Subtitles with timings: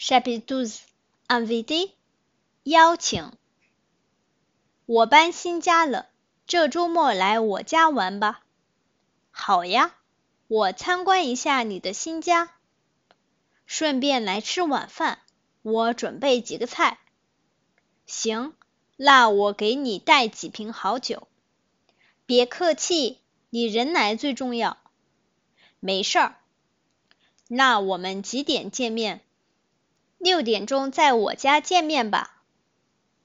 [0.00, 0.64] Chapitre
[1.26, 1.90] invité
[2.62, 3.32] 邀请。
[4.86, 6.06] 我搬新家了，
[6.46, 8.44] 这周末来我家玩吧。
[9.32, 9.96] 好呀，
[10.46, 12.54] 我参观一下你的新家，
[13.66, 15.18] 顺便来吃晚饭。
[15.62, 17.00] 我准备几个菜。
[18.06, 18.54] 行，
[18.96, 21.26] 那我给你带几瓶好酒。
[22.24, 23.18] 别客气，
[23.50, 24.78] 你人来最重要。
[25.80, 26.36] 没事儿。
[27.48, 29.24] 那我们几点见面？
[30.28, 32.37] 六点钟在我家见面吧。